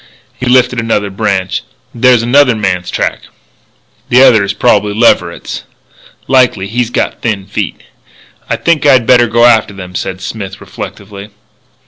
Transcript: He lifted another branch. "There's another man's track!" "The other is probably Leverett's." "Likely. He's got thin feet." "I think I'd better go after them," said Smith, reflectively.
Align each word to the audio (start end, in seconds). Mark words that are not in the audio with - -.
He 0.33 0.47
lifted 0.47 0.79
another 0.79 1.11
branch. 1.11 1.61
"There's 1.93 2.23
another 2.23 2.55
man's 2.55 2.89
track!" 2.89 3.25
"The 4.09 4.23
other 4.23 4.43
is 4.43 4.51
probably 4.51 4.95
Leverett's." 4.95 5.61
"Likely. 6.27 6.65
He's 6.65 6.89
got 6.89 7.21
thin 7.21 7.45
feet." 7.45 7.83
"I 8.49 8.55
think 8.55 8.83
I'd 8.83 9.05
better 9.05 9.27
go 9.27 9.45
after 9.45 9.75
them," 9.75 9.93
said 9.93 10.19
Smith, 10.19 10.59
reflectively. 10.59 11.29